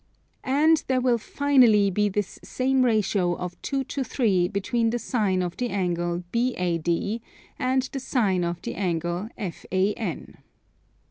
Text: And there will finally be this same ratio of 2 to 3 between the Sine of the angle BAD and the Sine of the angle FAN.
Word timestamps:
And 0.43 0.83
there 0.87 0.99
will 0.99 1.19
finally 1.19 1.91
be 1.91 2.09
this 2.09 2.39
same 2.43 2.81
ratio 2.83 3.35
of 3.35 3.61
2 3.61 3.83
to 3.83 4.03
3 4.03 4.47
between 4.47 4.89
the 4.89 4.97
Sine 4.97 5.43
of 5.43 5.57
the 5.57 5.69
angle 5.69 6.23
BAD 6.31 7.21
and 7.59 7.83
the 7.83 7.99
Sine 7.99 8.43
of 8.43 8.59
the 8.63 8.73
angle 8.73 9.29
FAN. 9.37 10.39